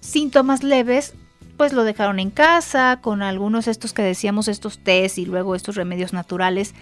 [0.00, 1.14] síntomas leves
[1.56, 5.74] pues lo dejaron en casa con algunos estos que decíamos estos test y luego estos
[5.74, 6.74] remedios naturales,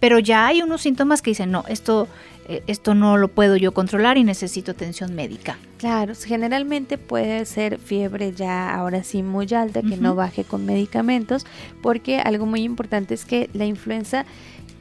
[0.00, 2.08] pero ya hay unos síntomas que dicen, no, esto
[2.48, 5.58] eh, esto no lo puedo yo controlar y necesito atención médica.
[5.76, 11.44] Claro, generalmente puede ser fiebre ya ahora sí muy alta que no baje con medicamentos,
[11.82, 14.24] porque algo muy importante es que la influenza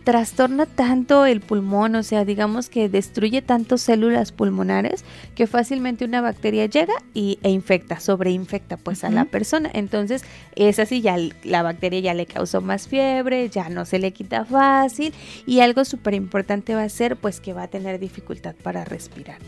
[0.07, 5.03] trastorna tanto el pulmón, o sea, digamos que destruye tanto células pulmonares
[5.35, 9.69] que fácilmente una bacteria llega y, e infecta, sobreinfecta pues a la persona.
[9.73, 10.23] Entonces
[10.55, 14.45] es así, ya la bacteria ya le causó más fiebre, ya no se le quita
[14.45, 15.13] fácil
[15.45, 19.39] y algo súper importante va a ser pues que va a tener dificultad para respirar.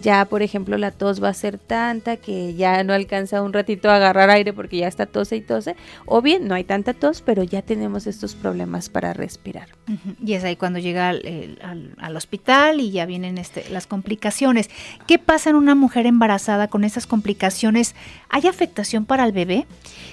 [0.00, 3.90] Ya por ejemplo la tos va a ser tanta que ya no alcanza un ratito
[3.90, 7.20] a agarrar aire porque ya está tose y tose, o bien no hay tanta tos,
[7.20, 9.68] pero ya tenemos estos problemas para respirar.
[10.24, 14.70] Y es ahí cuando llega al, hospital y ya vienen este, las complicaciones.
[15.06, 17.94] ¿Qué pasa en una mujer embarazada con esas complicaciones?
[18.28, 19.66] ¿Hay afectación para el bebé?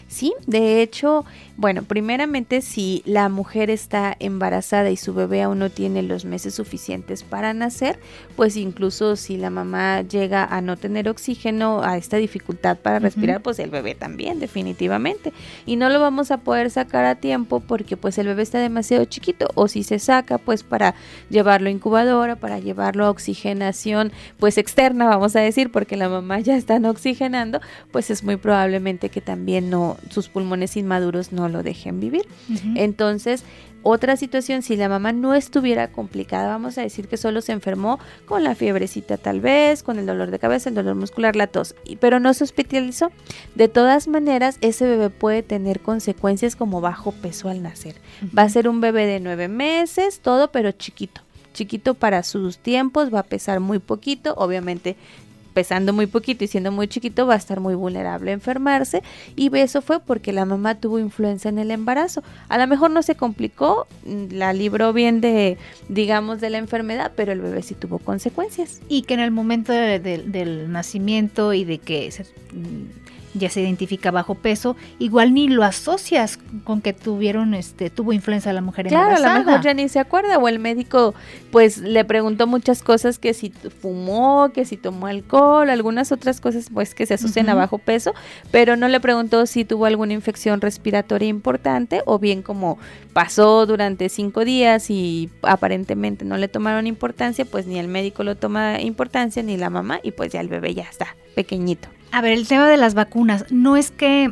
[0.08, 1.26] Sí, de hecho,
[1.58, 6.54] bueno, primeramente si la mujer está embarazada y su bebé aún no tiene los meses
[6.56, 8.00] suficientes para nacer,
[8.36, 13.42] pues incluso si la mamá llega a no tener oxígeno, a esta dificultad para respirar,
[13.42, 15.34] pues el bebé también, definitivamente.
[15.66, 19.06] Y no lo vamos a poder sacar a tiempo porque pues el bebé está demasiado
[19.06, 20.96] chiquito o si se saca pues para
[21.30, 26.40] llevarlo a incubadora, para llevarlo a oxigenación pues externa, vamos a decir, porque la mamá
[26.40, 27.62] ya está oxigenando,
[27.92, 32.28] pues es muy probablemente que también no sus pulmones inmaduros no lo dejen vivir.
[32.76, 33.44] Entonces,
[33.88, 38.00] otra situación, si la mamá no estuviera complicada, vamos a decir que solo se enfermó
[38.26, 41.76] con la fiebrecita tal vez, con el dolor de cabeza, el dolor muscular, la tos,
[42.00, 43.12] pero no se hospitalizó.
[43.54, 47.94] De todas maneras, ese bebé puede tener consecuencias como bajo peso al nacer.
[48.36, 51.22] Va a ser un bebé de nueve meses, todo, pero chiquito
[51.56, 54.98] chiquito para sus tiempos, va a pesar muy poquito, obviamente
[55.56, 59.02] pesando muy poquito y siendo muy chiquito va a estar muy vulnerable a enfermarse
[59.38, 62.24] y eso fue porque la mamá tuvo influenza en el embarazo.
[62.50, 67.14] A lo mejor no se complicó, mm, la libró bien de, digamos, de la enfermedad,
[67.16, 68.82] pero el bebé sí tuvo consecuencias.
[68.90, 72.26] Y que en el momento del nacimiento y de que se
[73.36, 78.54] ya se identifica bajo peso, igual ni lo asocias con que tuvieron, este, tuvo influenza
[78.54, 79.18] la mujer embarazada.
[79.18, 81.14] Claro, a lo mejor ya ni se acuerda, o el médico
[81.52, 86.70] pues le preguntó muchas cosas que si fumó, que si tomó alcohol, algunas otras cosas
[86.74, 88.14] pues que se asocian a bajo peso,
[88.52, 92.78] pero no le preguntó si tuvo alguna infección respiratoria importante o bien como
[93.14, 98.36] pasó durante cinco días y aparentemente no le tomaron importancia, pues ni el médico lo
[98.36, 101.95] toma importancia ni la mamá y pues ya el bebé ya está pequeñito.
[102.12, 104.32] A ver, el tema de las vacunas, no es que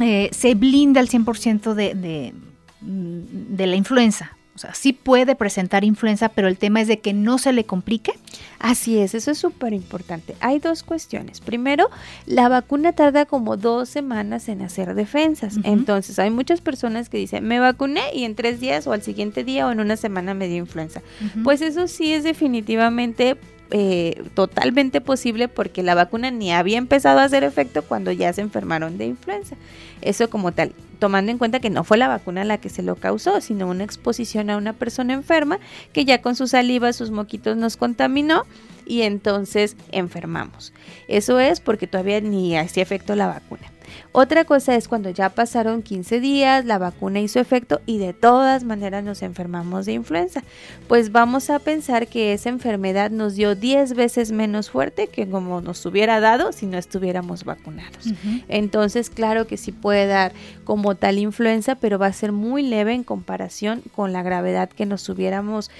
[0.00, 2.34] eh, se blinda al 100% de, de,
[2.80, 4.36] mm, de la influenza.
[4.54, 7.64] O sea, sí puede presentar influenza, pero el tema es de que no se le
[7.64, 8.12] complique.
[8.58, 10.36] Así es, eso es súper importante.
[10.40, 11.40] Hay dos cuestiones.
[11.40, 11.88] Primero,
[12.26, 15.56] la vacuna tarda como dos semanas en hacer defensas.
[15.62, 19.44] Entonces, hay muchas personas que dicen, me vacuné y en tres días o al siguiente
[19.44, 21.00] día o en una semana me dio influenza.
[21.42, 23.38] Pues eso sí es definitivamente
[23.72, 28.40] eh, totalmente posible porque la vacuna ni había empezado a hacer efecto cuando ya se
[28.40, 29.56] enfermaron de influenza.
[30.02, 32.96] Eso como tal, tomando en cuenta que no fue la vacuna la que se lo
[32.96, 35.60] causó, sino una exposición a una persona enferma
[35.92, 38.44] que ya con su saliva, sus moquitos nos contaminó
[38.86, 40.72] y entonces enfermamos.
[41.06, 43.70] Eso es porque todavía ni hacía efecto la vacuna.
[44.12, 48.64] Otra cosa es cuando ya pasaron 15 días, la vacuna hizo efecto y de todas
[48.64, 50.42] maneras nos enfermamos de influenza.
[50.88, 55.60] Pues vamos a pensar que esa enfermedad nos dio 10 veces menos fuerte que como
[55.60, 58.06] nos hubiera dado si no estuviéramos vacunados.
[58.48, 60.32] Entonces, claro que sí puede dar
[60.64, 64.86] como tal influenza, pero va a ser muy leve en comparación con la gravedad que
[64.86, 65.70] nos hubiéramos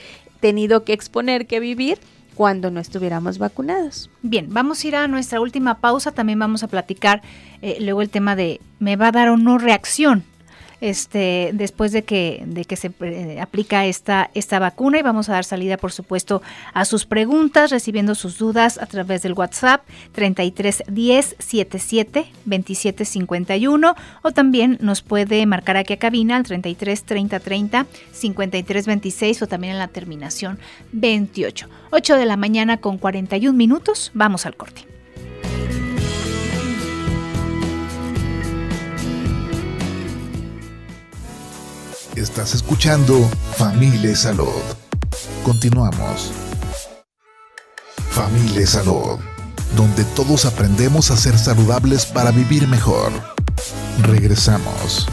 [0.40, 1.98] tenido que exponer, que vivir
[2.40, 4.08] cuando no estuviéramos vacunados.
[4.22, 6.12] Bien, vamos a ir a nuestra última pausa.
[6.12, 7.20] También vamos a platicar
[7.60, 10.24] eh, luego el tema de me va a dar o no reacción
[10.80, 15.76] este, después de que, se eh, aplica esta, esta vacuna y vamos a dar salida,
[15.76, 22.26] por supuesto, a sus preguntas, recibiendo sus dudas a través del WhatsApp 33 10 77
[22.44, 28.86] 27 51 o también nos puede marcar aquí a cabina al 33 30 30 53
[28.86, 30.58] 26 o también en la terminación
[30.92, 31.68] 28.
[31.90, 34.90] 8 de la mañana con 41 minutos, vamos al corte.
[42.20, 43.18] Estás escuchando
[43.56, 44.60] Familia Salud.
[45.42, 46.30] Continuamos.
[48.10, 49.18] Familia Salud,
[49.74, 53.10] donde todos aprendemos a ser saludables para vivir mejor.
[54.02, 55.08] Regresamos.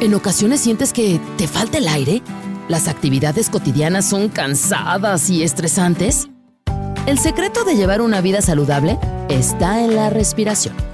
[0.00, 2.22] ¿En ocasiones sientes que te falta el aire?
[2.68, 6.28] ¿Las actividades cotidianas son cansadas y estresantes?
[7.04, 10.91] El secreto de llevar una vida saludable está en la respiración.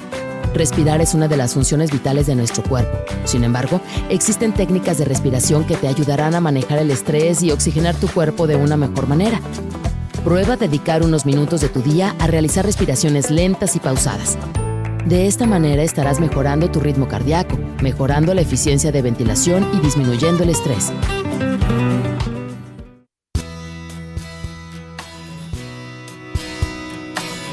[0.54, 2.98] Respirar es una de las funciones vitales de nuestro cuerpo.
[3.24, 7.94] Sin embargo, existen técnicas de respiración que te ayudarán a manejar el estrés y oxigenar
[7.94, 9.40] tu cuerpo de una mejor manera.
[10.24, 14.36] Prueba dedicar unos minutos de tu día a realizar respiraciones lentas y pausadas.
[15.06, 20.42] De esta manera estarás mejorando tu ritmo cardíaco, mejorando la eficiencia de ventilación y disminuyendo
[20.42, 20.92] el estrés.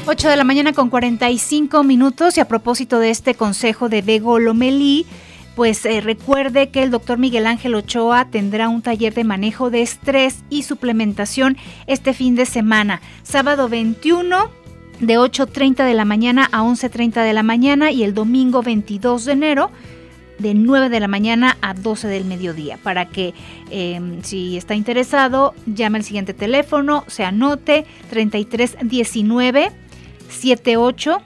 [0.08, 4.38] 8 de la mañana con 45 minutos y a propósito de este consejo de Bego
[4.38, 5.04] Lomelí,
[5.56, 9.82] pues eh, recuerde que el doctor Miguel Ángel Ochoa tendrá un taller de manejo de
[9.82, 11.56] estrés y suplementación
[11.88, 14.48] este fin de semana, sábado 21
[15.00, 19.32] de 8.30 de la mañana a 11.30 de la mañana y el domingo 22 de
[19.32, 19.72] enero
[20.38, 22.78] de 9 de la mañana a 12 del mediodía.
[22.80, 23.34] Para que
[23.70, 29.85] em, si está interesado, llame al siguiente teléfono, se anote 3319
[30.28, 31.22] 78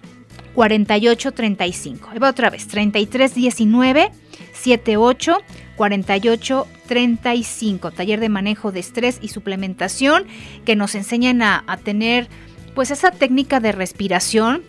[0.55, 2.09] 48 35.
[2.11, 4.11] Ahí va otra vez, 33 19
[4.53, 5.39] 78
[5.77, 7.91] 48 35.
[7.93, 10.27] Taller de manejo de estrés y suplementación
[10.65, 12.29] que nos enseñan a, a tener
[12.75, 14.63] pues esa técnica de respiración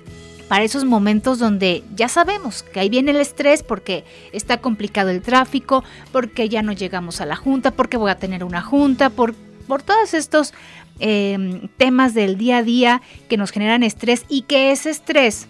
[0.51, 5.21] para esos momentos donde ya sabemos que ahí viene el estrés porque está complicado el
[5.21, 9.33] tráfico, porque ya no llegamos a la junta, porque voy a tener una junta, por,
[9.61, 10.53] por todos estos
[11.03, 15.47] Em, temas del día a día que nos generan estrés y que ese estrés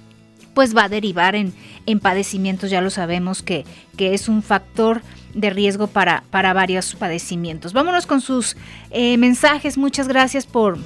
[0.54, 1.54] pues va a derivar en,
[1.86, 3.65] en padecimientos, ya lo sabemos que,
[3.97, 5.02] que es un factor
[5.34, 7.74] de riesgo para, para varios padecimientos.
[7.74, 8.56] Vámonos con sus
[8.91, 10.78] eh, mensajes, muchas gracias por,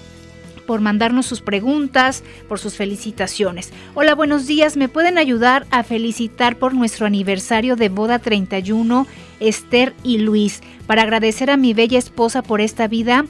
[0.65, 3.71] por mandarnos sus preguntas, por sus felicitaciones.
[3.93, 4.77] Hola, buenos días.
[4.77, 9.07] ¿Me pueden ayudar a felicitar por nuestro aniversario de boda 31,
[9.39, 13.25] Esther y Luis, para agradecer a mi bella esposa por esta vida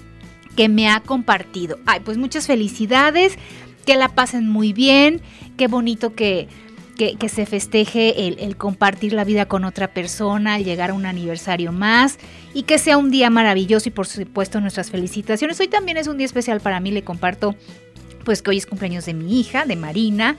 [0.55, 1.79] que me ha compartido.
[1.85, 3.37] Ay, pues muchas felicidades,
[3.85, 5.21] que la pasen muy bien,
[5.57, 6.47] qué bonito que,
[6.95, 12.17] que, se festeje el, compartir la vida con otra persona, llegar a un aniversario más
[12.53, 15.59] y que sea un día maravilloso y por supuesto nuestras felicitaciones.
[15.59, 17.55] Hoy también es un día especial para mí, le comparto
[18.23, 20.35] pues que hoy es cumpleaños de mi hija, de Marina,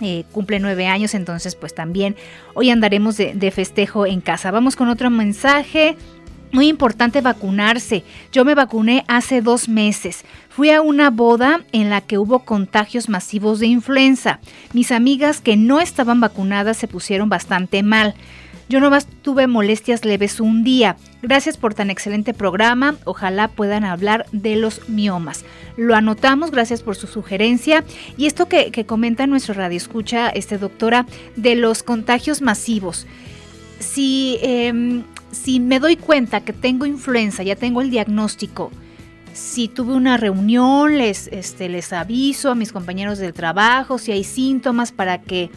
[0.00, 2.16] eh, cumple nueve años, entonces pues también
[2.54, 4.50] hoy andaremos de, de, festejo en casa.
[4.50, 5.96] Vamos con otro mensaje.
[6.52, 8.04] Muy importante vacunarse.
[8.30, 10.24] Yo me vacuné hace dos meses.
[10.50, 14.38] Fui a una boda en la que hubo contagios masivos de influenza.
[14.74, 18.14] Mis amigas que no estaban vacunadas se pusieron bastante mal.
[18.68, 20.96] Yo nomás tuve molestias leves un día.
[21.22, 22.96] Gracias por tan excelente programa.
[23.04, 25.44] Ojalá puedan hablar de los miomas.
[25.76, 27.82] Lo anotamos, gracias por su sugerencia.
[28.18, 33.06] Y esto que, comenta nuestro radio escucha, este doctora, de los contagios masivos.
[33.78, 38.70] Si em, si me doy cuenta que tengo influenza, ya tengo el diagnóstico,
[39.32, 44.24] si tuve una reunión, les, este, les aviso a mis compañeros del trabajo, si hay
[44.24, 45.50] síntomas para que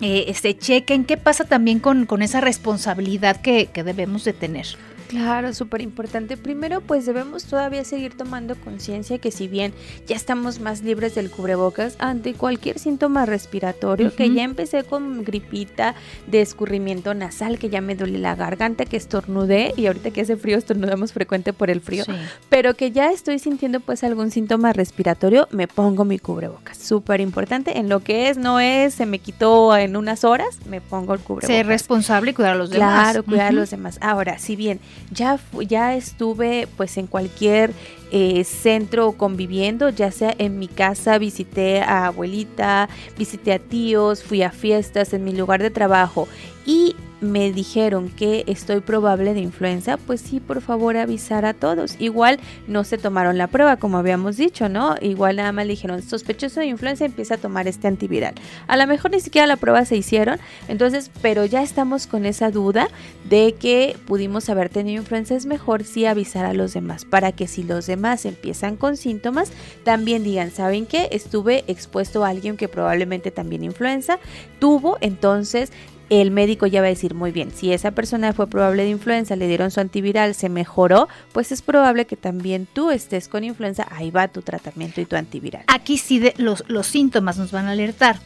[0.00, 4.66] eh, este, chequen qué pasa también con, esa responsabilidad que, que debemos de tener.
[5.08, 6.36] Claro, súper importante.
[6.36, 9.72] Primero, pues debemos todavía seguir tomando conciencia que si bien
[10.06, 15.94] ya estamos más libres del cubrebocas ante cualquier síntoma respiratorio, que ya empecé con gripita
[16.26, 20.36] de escurrimiento nasal, que ya me duele la garganta, que estornudé y ahorita que hace
[20.36, 22.04] frío estornudamos frecuente por el frío,
[22.48, 26.78] pero que ya estoy sintiendo pues algún síntoma respiratorio, me pongo mi cubrebocas.
[26.78, 27.78] Súper importante.
[27.78, 31.20] En lo que es, no es, se me quitó en unas horas, me pongo el
[31.20, 31.48] cubrebocas.
[31.48, 33.02] Ser responsable y cuidar a los demás.
[33.02, 33.98] Claro, cuidar a los demás.
[34.00, 34.80] Ahora, si bien
[35.10, 37.72] ya, ya estuve pues en cualquier
[38.10, 44.42] eh, centro conviviendo, ya sea en mi casa, visité a abuelita, visité a tíos, fui
[44.42, 46.28] a fiestas en mi lugar de trabajo.
[46.66, 46.96] Y
[47.30, 51.96] me dijeron que estoy probable de influenza, pues sí, por favor avisar a todos.
[51.98, 54.94] Igual no se tomaron la prueba, como habíamos dicho, ¿no?
[55.00, 58.34] Igual nada más dijeron, sospechoso de influenza, empieza a tomar este antiviral.
[58.66, 62.50] A lo mejor ni siquiera la prueba se hicieron, entonces, pero ya estamos con esa
[62.50, 62.88] duda
[63.28, 67.48] de que pudimos haber tenido influenza, es mejor sí avisar a los demás, para que
[67.48, 69.50] si los demás empiezan con síntomas,
[69.84, 71.08] también digan, ¿saben qué?
[71.10, 74.18] Estuve expuesto a alguien que probablemente también influenza
[74.58, 75.72] tuvo, entonces
[76.20, 79.36] el médico ya va a decir muy bien, si esa persona fue probable de influenza,
[79.36, 83.86] le dieron su antiviral, se mejoró, pues es probable que también tú estés con influenza,
[83.90, 85.64] ahí va tu tratamiento y tu antiviral.
[85.68, 88.18] Aquí sí los, los síntomas nos van a alertar,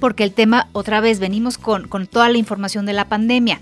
[0.00, 3.60] porque el tema, otra vez, venimos con, con toda la información de la pandemia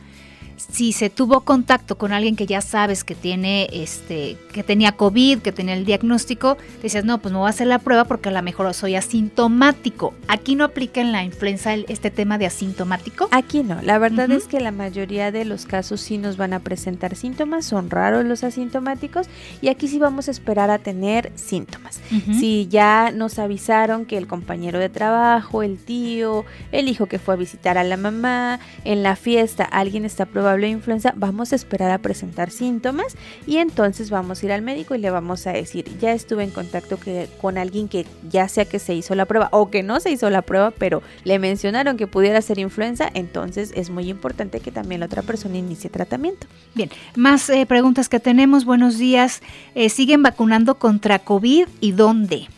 [0.58, 5.38] si se tuvo contacto con alguien que ya sabes que tiene este que tenía COVID,
[5.38, 8.32] que tenía el diagnóstico, dices, "No, pues me voy a hacer la prueba porque a
[8.32, 13.28] lo mejor soy asintomático." Aquí no aplica en la influenza este tema de asintomático?
[13.30, 13.80] Aquí no.
[13.82, 17.64] La verdad es que la mayoría de los casos sí nos van a presentar síntomas,
[17.64, 19.28] son raros los asintomáticos
[19.62, 22.00] y aquí sí vamos a esperar a tener síntomas.
[22.38, 27.34] Si ya nos avisaron que el compañero de trabajo, el tío, el hijo que fue
[27.34, 31.90] a visitar a la mamá, en la fiesta alguien está probando influenza, vamos a esperar
[31.90, 35.84] a presentar síntomas y entonces vamos a ir al médico y le vamos a decir,
[35.98, 39.48] ya estuve en contacto que, con alguien que ya sea que se hizo la prueba
[39.52, 43.72] o que no se hizo la prueba, pero le mencionaron que pudiera ser influenza, entonces
[43.74, 46.46] es muy importante que también la otra persona inicie tratamiento.
[46.74, 48.64] Bien, más eh, preguntas que tenemos.
[48.64, 49.42] Buenos días.
[49.74, 52.48] Eh, ¿Siguen vacunando contra COVID y dónde?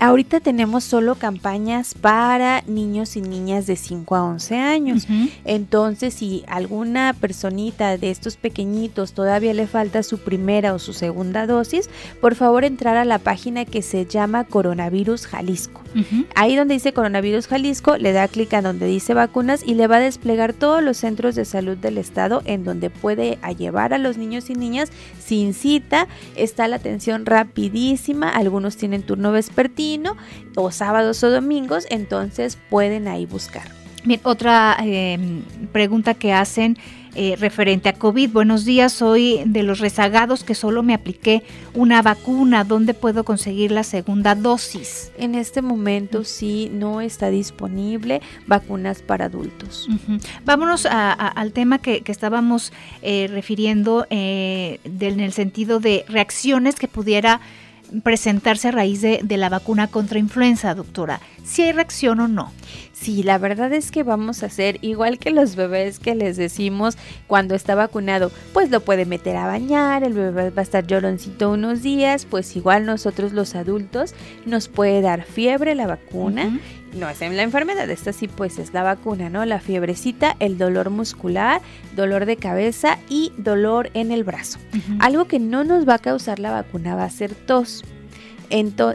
[0.00, 5.06] Ahorita tenemos solo campañas para niños y niñas de 5 a 11 años.
[5.44, 11.46] Entonces, si alguna personita de estos pequeñitos todavía le falta su primera o su segunda
[11.46, 11.90] dosis,
[12.22, 15.82] por favor entrar a la página que se llama Coronavirus Jalisco.
[16.34, 19.96] Ahí donde dice Coronavirus Jalisco, le da clic a donde dice vacunas y le va
[19.96, 24.16] a desplegar todos los centros de salud del estado en donde puede llevar a los
[24.16, 26.06] niños y niñas sin cita.
[26.36, 30.16] Está la atención rapidísima, algunos tienen turno vespertino
[30.56, 33.79] o sábados o domingos, entonces pueden ahí buscar.
[34.04, 35.42] Bien, otra em,
[35.72, 36.78] pregunta que hacen
[37.14, 38.30] eh, referente a COVID.
[38.30, 41.42] Buenos días, soy de los rezagados que solo me apliqué
[41.74, 42.62] una vacuna.
[42.62, 45.10] ¿Dónde puedo conseguir la segunda dosis?
[45.18, 49.88] En este momento sí no está disponible vacunas para adultos.
[50.44, 52.72] Vámonos al tema que, estábamos
[53.02, 57.40] eh, refiriendo eh, en el sentido de reacciones que pudiera
[58.02, 61.20] presentarse a raíz de, la vacuna contra influenza, doctora?
[61.44, 62.52] ¿Si hay reacción o no?
[63.00, 66.98] Sí, la verdad es que vamos a hacer igual que los bebés que les decimos
[67.26, 71.50] cuando está vacunado, pues lo puede meter a bañar, el bebé va a estar lloroncito
[71.50, 76.60] unos días, pues igual nosotros los adultos nos puede dar fiebre la vacuna
[76.94, 79.44] no es en la enfermedad, esta sí pues es la vacuna, ¿no?
[79.44, 81.60] La fiebrecita, el dolor muscular,
[81.94, 84.58] dolor de cabeza y dolor en el brazo.
[84.98, 87.84] Algo que no nos va a causar la vacuna va a ser tos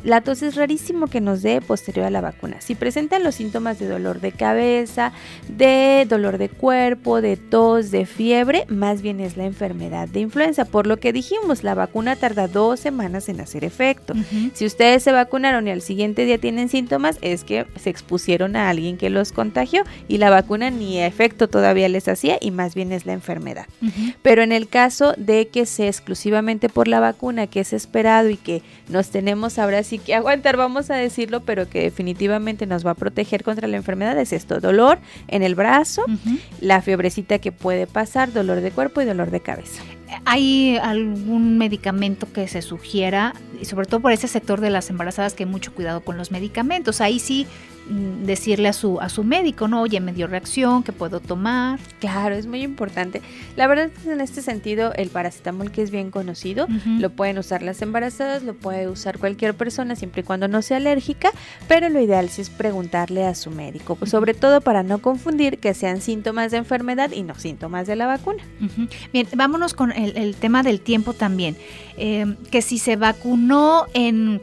[0.03, 2.61] la tos es rarísimo que nos dé posterior a la vacuna.
[2.61, 5.13] Si presentan los síntomas de dolor de cabeza,
[5.47, 10.65] de dolor de cuerpo, de tos, de fiebre, más bien es la enfermedad de influenza.
[10.65, 14.13] Por lo que dijimos, la vacuna tarda dos semanas en hacer efecto.
[14.53, 18.69] Si ustedes se vacunaron y al siguiente día tienen síntomas, es que se expusieron a
[18.69, 22.91] alguien que los contagió y la vacuna ni efecto todavía les hacía y más bien
[22.91, 23.67] es la enfermedad.
[24.21, 28.37] Pero en el caso de que sea exclusivamente por la vacuna que es esperado y
[28.37, 32.91] que nos tenemos ahora sí que aguantar, vamos a decirlo, pero que definitivamente nos va
[32.91, 36.03] a proteger contra la enfermedad es esto, dolor en el brazo,
[36.61, 39.83] la fiebrecita que puede pasar, dolor de cuerpo y dolor de cabeza.
[40.25, 45.33] ¿Hay algún medicamento que se sugiera, y sobre todo por ese sector de las embarazadas,
[45.33, 47.01] que hay mucho cuidado con los medicamentos?
[47.01, 47.47] Ahí sí
[47.88, 49.81] decirle a su, a su médico, ¿no?
[49.81, 51.79] Oye, me dio reacción, ¿qué puedo tomar?
[51.99, 53.21] Claro, es muy importante.
[53.55, 56.67] La verdad es que en este sentido el paracetamol que es bien conocido,
[56.99, 60.77] lo pueden usar las embarazadas, lo puede usar cualquier persona siempre y cuando no sea
[60.77, 61.31] alérgica,
[61.67, 65.59] pero lo ideal sí es preguntarle a su médico, pues sobre todo para no confundir
[65.59, 68.43] que sean síntomas de enfermedad y no síntomas de la vacuna.
[69.13, 71.55] Bien, vámonos con el, tema del tiempo también.
[71.97, 74.41] Eh, que si se vacunó en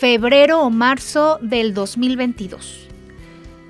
[0.00, 2.88] febrero o marzo del 2022.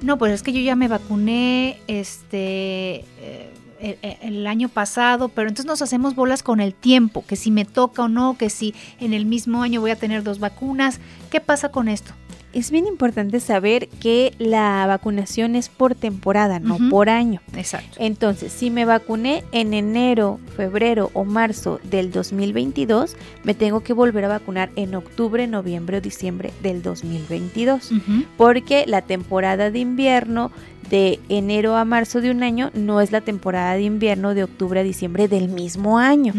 [0.01, 5.49] No, pues es que yo ya me vacuné este eh, el, el, año pasado, pero
[5.49, 8.77] entonces nos hacemos bolas con el tiempo, que si me toca o no, que si
[9.01, 11.01] en el mismo año voy a tener dos vacunas.
[11.31, 12.13] ¿Qué pasa con esto?
[12.53, 17.41] Es bien importante saber que la vacunación es por temporada, no por año.
[17.57, 17.97] Exacto.
[17.99, 24.25] Entonces, si me vacuné en enero, febrero o marzo del 2022, me tengo que volver
[24.25, 27.93] a vacunar en octubre, noviembre o diciembre del 2022,
[28.37, 30.51] porque la temporada de invierno
[30.91, 34.81] de enero a marzo de un año no es la temporada de invierno de octubre
[34.81, 36.35] a diciembre del mismo año.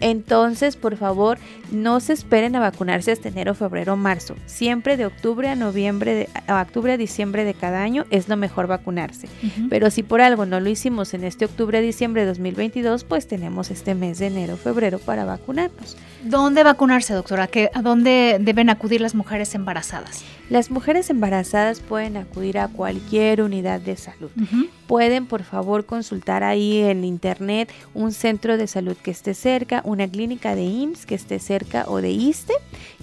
[0.00, 1.38] Entonces, por favor,
[1.72, 4.36] no se esperen a vacunarse hasta enero, febrero, marzo.
[4.46, 8.68] Siempre de octubre a noviembre, a octubre a diciembre de cada año es lo mejor
[8.68, 9.28] vacunarse.
[9.68, 13.26] Pero si por algo no lo hicimos en este octubre a diciembre de 2022, pues
[13.26, 15.96] tenemos este mes de enero, febrero para vacunarnos.
[16.22, 17.50] ¿Dónde vacunarse, doctora?
[17.74, 20.24] ¿A dónde deben acudir las mujeres embarazadas?
[20.48, 24.30] Las mujeres embarazadas pueden acudir a cualquier unidad de salud.
[24.86, 30.06] Pueden, por favor, consultar ahí en internet un centro de salud que esté cerca, una
[30.06, 32.54] clínica de IMSS que esté cerca o de ISTE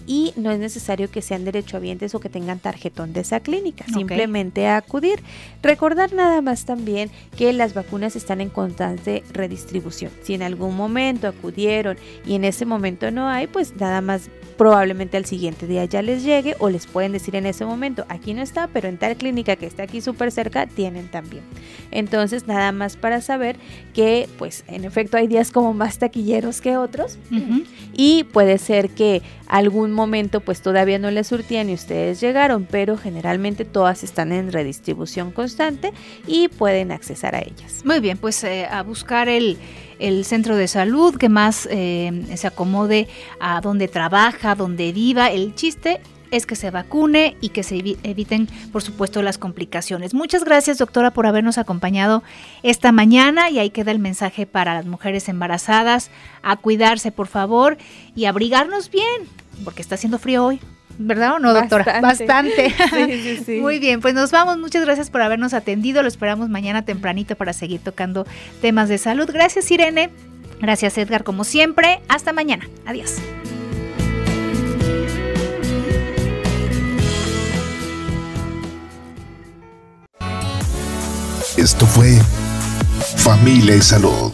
[0.08, 4.68] y no es necesario que sean derechohabientes o que tengan tarjetón de esa clínica, simplemente
[4.68, 5.22] acudir.
[5.62, 10.12] Recordar nada más también que las vacunas están en constante redistribución.
[10.24, 15.18] Si en algún momento acudieron y en ese momento no hay, pues nada más probablemente
[15.18, 18.42] al siguiente día ya les llegue o les pueden decir en ese momento, aquí no
[18.42, 21.44] está, pero en tal clínica que está aquí súper cerca, tienen también.
[21.92, 23.58] Entonces, nada más para saber
[23.94, 27.18] que, pues, en efecto hay días como más taquilleros que otros
[27.94, 32.98] y puede ser que algún momento pues todavía no les surtían y ustedes llegaron, pero
[32.98, 35.94] generalmente todas están en redistribución constante
[36.26, 37.84] y pueden accesar a ellas.
[37.86, 39.58] Muy bien, pues eh, a buscar el
[40.04, 43.08] el centro de salud que más eh, se acomode
[43.40, 45.32] a donde trabaja, donde viva.
[45.32, 50.14] El chiste es que se vacune y que se eviten, por supuesto, las complicaciones.
[50.14, 52.22] Muchas gracias, doctora, por habernos acompañado
[52.64, 57.78] esta mañana y ahí queda el mensaje para las mujeres embarazadas, a cuidarse, por favor,
[58.14, 59.30] y abrigarnos bien,
[59.64, 60.60] porque está haciendo frío hoy.
[60.98, 62.02] ¿Verdad o no, doctora?
[62.02, 62.74] Bastante.
[63.62, 64.58] Muy bien, pues nos vamos.
[64.58, 66.02] Muchas gracias por habernos atendido.
[66.02, 68.26] Lo esperamos mañana tempranito para seguir tocando
[68.62, 69.30] temas de salud.
[69.32, 70.10] Gracias, Irene.
[70.60, 72.02] Gracias, Edgar, como siempre.
[72.08, 72.68] Hasta mañana.
[72.86, 73.16] Adiós.
[81.58, 82.20] Esto fue
[83.16, 84.34] Familia y Salud